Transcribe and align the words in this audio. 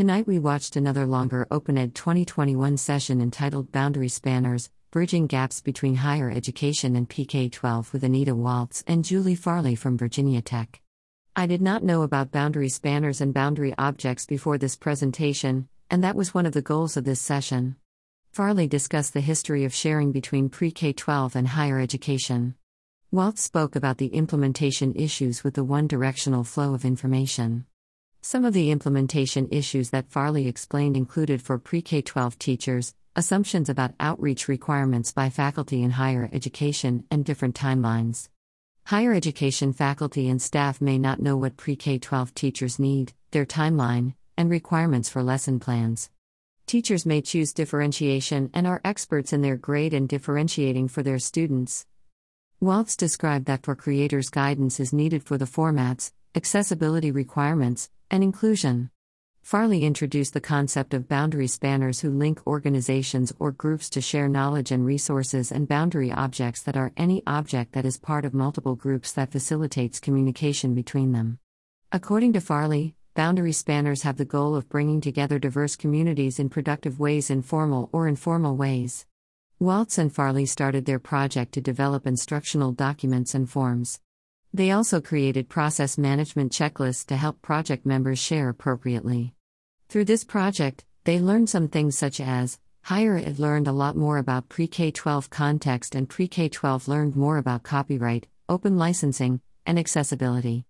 Tonight 0.00 0.26
we 0.26 0.38
watched 0.38 0.76
another 0.76 1.04
longer 1.04 1.46
OpenEd 1.50 1.92
2021 1.92 2.78
session 2.78 3.20
entitled 3.20 3.70
Boundary 3.70 4.08
Spanners 4.08 4.70
Bridging 4.90 5.26
Gaps 5.26 5.60
Between 5.60 5.96
Higher 5.96 6.30
Education 6.30 6.96
and 6.96 7.06
PK 7.06 7.52
12 7.52 7.92
with 7.92 8.02
Anita 8.02 8.34
Walz 8.34 8.82
and 8.86 9.04
Julie 9.04 9.34
Farley 9.34 9.74
from 9.74 9.98
Virginia 9.98 10.40
Tech. 10.40 10.80
I 11.36 11.46
did 11.46 11.60
not 11.60 11.84
know 11.84 12.00
about 12.00 12.30
boundary 12.30 12.70
spanners 12.70 13.20
and 13.20 13.34
boundary 13.34 13.74
objects 13.76 14.24
before 14.24 14.56
this 14.56 14.74
presentation, 14.74 15.68
and 15.90 16.02
that 16.02 16.16
was 16.16 16.32
one 16.32 16.46
of 16.46 16.54
the 16.54 16.62
goals 16.62 16.96
of 16.96 17.04
this 17.04 17.20
session. 17.20 17.76
Farley 18.32 18.66
discussed 18.66 19.12
the 19.12 19.20
history 19.20 19.66
of 19.66 19.74
sharing 19.74 20.12
between 20.12 20.48
pre 20.48 20.70
K 20.70 20.94
12 20.94 21.36
and 21.36 21.48
higher 21.48 21.78
education. 21.78 22.54
Walz 23.10 23.40
spoke 23.40 23.76
about 23.76 23.98
the 23.98 24.14
implementation 24.14 24.94
issues 24.94 25.44
with 25.44 25.56
the 25.56 25.64
one 25.64 25.86
directional 25.86 26.42
flow 26.42 26.72
of 26.72 26.86
information. 26.86 27.66
Some 28.22 28.44
of 28.44 28.52
the 28.52 28.70
implementation 28.70 29.48
issues 29.50 29.90
that 29.90 30.10
Farley 30.10 30.46
explained 30.46 30.94
included 30.94 31.40
for 31.40 31.58
pre 31.58 31.80
K 31.80 32.02
12 32.02 32.38
teachers, 32.38 32.94
assumptions 33.16 33.70
about 33.70 33.94
outreach 33.98 34.46
requirements 34.46 35.10
by 35.10 35.30
faculty 35.30 35.82
in 35.82 35.92
higher 35.92 36.28
education, 36.30 37.04
and 37.10 37.24
different 37.24 37.54
timelines. 37.54 38.28
Higher 38.84 39.14
education 39.14 39.72
faculty 39.72 40.28
and 40.28 40.40
staff 40.40 40.82
may 40.82 40.98
not 40.98 41.22
know 41.22 41.34
what 41.38 41.56
pre 41.56 41.76
K 41.76 41.98
12 41.98 42.34
teachers 42.34 42.78
need, 42.78 43.14
their 43.30 43.46
timeline, 43.46 44.12
and 44.36 44.50
requirements 44.50 45.08
for 45.08 45.22
lesson 45.22 45.58
plans. 45.58 46.10
Teachers 46.66 47.06
may 47.06 47.22
choose 47.22 47.54
differentiation 47.54 48.50
and 48.52 48.66
are 48.66 48.82
experts 48.84 49.32
in 49.32 49.40
their 49.40 49.56
grade 49.56 49.94
and 49.94 50.06
differentiating 50.06 50.88
for 50.88 51.02
their 51.02 51.18
students. 51.18 51.86
Walz 52.60 52.96
described 52.96 53.46
that 53.46 53.64
for 53.64 53.74
creators, 53.74 54.28
guidance 54.28 54.78
is 54.78 54.92
needed 54.92 55.22
for 55.24 55.38
the 55.38 55.46
formats, 55.46 56.12
accessibility 56.34 57.10
requirements, 57.10 57.90
and 58.10 58.22
inclusion. 58.22 58.90
Farley 59.42 59.84
introduced 59.84 60.32
the 60.32 60.40
concept 60.40 60.94
of 60.94 61.08
boundary 61.08 61.48
spanners 61.48 62.00
who 62.00 62.10
link 62.10 62.40
organizations 62.46 63.32
or 63.40 63.50
groups 63.50 63.90
to 63.90 64.00
share 64.00 64.28
knowledge 64.28 64.70
and 64.70 64.86
resources, 64.86 65.50
and 65.50 65.66
boundary 65.66 66.12
objects 66.12 66.62
that 66.62 66.76
are 66.76 66.92
any 66.96 67.22
object 67.26 67.72
that 67.72 67.84
is 67.84 67.98
part 67.98 68.24
of 68.24 68.32
multiple 68.32 68.76
groups 68.76 69.10
that 69.12 69.32
facilitates 69.32 69.98
communication 69.98 70.74
between 70.74 71.12
them. 71.12 71.38
According 71.90 72.34
to 72.34 72.40
Farley, 72.40 72.94
boundary 73.14 73.52
spanners 73.52 74.02
have 74.02 74.16
the 74.16 74.24
goal 74.24 74.54
of 74.54 74.68
bringing 74.68 75.00
together 75.00 75.40
diverse 75.40 75.74
communities 75.74 76.38
in 76.38 76.48
productive 76.48 77.00
ways 77.00 77.28
in 77.28 77.42
formal 77.42 77.88
or 77.92 78.06
informal 78.06 78.56
ways. 78.56 79.04
Walz 79.58 79.98
and 79.98 80.14
Farley 80.14 80.46
started 80.46 80.84
their 80.84 81.00
project 81.00 81.52
to 81.52 81.60
develop 81.60 82.06
instructional 82.06 82.70
documents 82.70 83.34
and 83.34 83.50
forms. 83.50 84.00
They 84.52 84.72
also 84.72 85.00
created 85.00 85.48
process 85.48 85.96
management 85.96 86.50
checklists 86.50 87.06
to 87.06 87.16
help 87.16 87.40
project 87.40 87.86
members 87.86 88.18
share 88.18 88.48
appropriately. 88.48 89.32
Through 89.88 90.06
this 90.06 90.24
project, 90.24 90.84
they 91.04 91.20
learned 91.20 91.48
some 91.48 91.68
things 91.68 91.96
such 91.96 92.20
as 92.20 92.58
Higher 92.82 93.16
Ed 93.16 93.38
learned 93.38 93.68
a 93.68 93.72
lot 93.72 93.96
more 93.96 94.18
about 94.18 94.48
pre 94.48 94.66
K 94.66 94.90
12 94.90 95.30
context, 95.30 95.94
and 95.94 96.08
pre 96.08 96.26
K 96.26 96.48
12 96.48 96.88
learned 96.88 97.14
more 97.14 97.38
about 97.38 97.62
copyright, 97.62 98.26
open 98.48 98.76
licensing, 98.76 99.40
and 99.66 99.78
accessibility. 99.78 100.64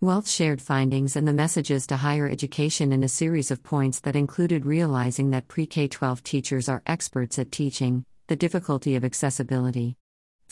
Walz 0.00 0.30
shared 0.30 0.60
findings 0.60 1.16
and 1.16 1.26
the 1.26 1.32
messages 1.32 1.86
to 1.86 1.96
higher 1.96 2.28
education 2.28 2.92
in 2.92 3.04
a 3.04 3.08
series 3.08 3.50
of 3.50 3.62
points 3.62 4.00
that 4.00 4.16
included 4.16 4.66
realizing 4.66 5.30
that 5.30 5.48
pre 5.48 5.64
K 5.64 5.88
12 5.88 6.22
teachers 6.22 6.68
are 6.68 6.82
experts 6.86 7.38
at 7.38 7.52
teaching, 7.52 8.04
the 8.26 8.36
difficulty 8.36 8.94
of 8.96 9.04
accessibility. 9.04 9.96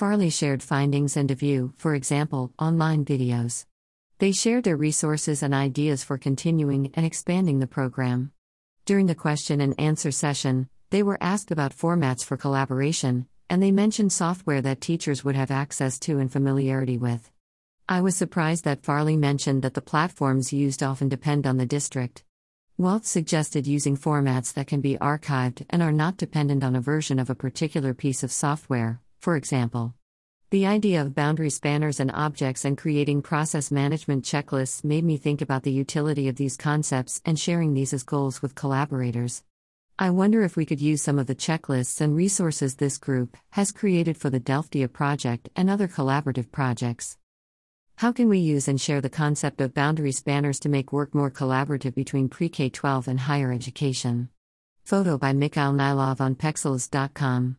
Farley 0.00 0.30
shared 0.30 0.62
findings 0.62 1.14
and 1.14 1.30
a 1.30 1.34
view, 1.34 1.74
for 1.76 1.94
example, 1.94 2.54
online 2.58 3.04
videos. 3.04 3.66
They 4.18 4.32
shared 4.32 4.64
their 4.64 4.74
resources 4.74 5.42
and 5.42 5.52
ideas 5.52 6.02
for 6.02 6.16
continuing 6.16 6.90
and 6.94 7.04
expanding 7.04 7.58
the 7.58 7.66
program. 7.66 8.32
During 8.86 9.08
the 9.08 9.14
question 9.14 9.60
and 9.60 9.78
answer 9.78 10.10
session, 10.10 10.70
they 10.88 11.02
were 11.02 11.18
asked 11.20 11.50
about 11.50 11.76
formats 11.76 12.24
for 12.24 12.38
collaboration, 12.38 13.26
and 13.50 13.62
they 13.62 13.70
mentioned 13.72 14.10
software 14.10 14.62
that 14.62 14.80
teachers 14.80 15.22
would 15.22 15.34
have 15.34 15.50
access 15.50 15.98
to 15.98 16.18
and 16.18 16.32
familiarity 16.32 16.96
with. 16.96 17.30
I 17.86 18.00
was 18.00 18.16
surprised 18.16 18.64
that 18.64 18.82
Farley 18.82 19.18
mentioned 19.18 19.60
that 19.64 19.74
the 19.74 19.82
platforms 19.82 20.50
used 20.50 20.82
often 20.82 21.10
depend 21.10 21.46
on 21.46 21.58
the 21.58 21.66
district. 21.66 22.24
Walz 22.78 23.06
suggested 23.06 23.66
using 23.66 23.98
formats 23.98 24.54
that 24.54 24.66
can 24.66 24.80
be 24.80 24.96
archived 24.96 25.66
and 25.68 25.82
are 25.82 25.92
not 25.92 26.16
dependent 26.16 26.64
on 26.64 26.74
a 26.74 26.80
version 26.80 27.18
of 27.18 27.28
a 27.28 27.34
particular 27.34 27.92
piece 27.92 28.22
of 28.22 28.32
software, 28.32 29.02
for 29.20 29.36
example. 29.36 29.94
The 30.50 30.66
idea 30.66 31.00
of 31.00 31.14
boundary 31.14 31.50
spanners 31.50 32.00
and 32.00 32.10
objects 32.10 32.64
and 32.64 32.76
creating 32.76 33.22
process 33.22 33.70
management 33.70 34.24
checklists 34.24 34.82
made 34.82 35.04
me 35.04 35.16
think 35.16 35.40
about 35.40 35.62
the 35.62 35.70
utility 35.70 36.26
of 36.26 36.34
these 36.34 36.56
concepts 36.56 37.20
and 37.24 37.38
sharing 37.38 37.72
these 37.72 37.92
as 37.92 38.02
goals 38.02 38.42
with 38.42 38.56
collaborators. 38.56 39.44
I 39.96 40.10
wonder 40.10 40.42
if 40.42 40.56
we 40.56 40.66
could 40.66 40.80
use 40.80 41.02
some 41.02 41.18
of 41.18 41.26
the 41.28 41.34
checklists 41.34 42.00
and 42.00 42.16
resources 42.16 42.74
this 42.74 42.98
group 42.98 43.36
has 43.50 43.70
created 43.70 44.16
for 44.16 44.30
the 44.30 44.40
Delftia 44.40 44.92
project 44.92 45.50
and 45.54 45.70
other 45.70 45.86
collaborative 45.86 46.50
projects. 46.50 47.16
How 47.96 48.10
can 48.10 48.28
we 48.28 48.38
use 48.38 48.66
and 48.66 48.80
share 48.80 49.02
the 49.02 49.10
concept 49.10 49.60
of 49.60 49.74
boundary 49.74 50.12
spanners 50.12 50.58
to 50.60 50.70
make 50.70 50.90
work 50.90 51.14
more 51.14 51.30
collaborative 51.30 51.94
between 51.94 52.30
pre 52.30 52.48
K 52.48 52.70
12 52.70 53.08
and 53.08 53.20
higher 53.20 53.52
education? 53.52 54.30
Photo 54.84 55.18
by 55.18 55.34
Mikhail 55.34 55.72
Nilov 55.74 56.20
on 56.20 56.34
Pexels.com. 56.34 57.58